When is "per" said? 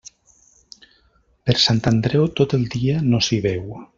1.49-1.55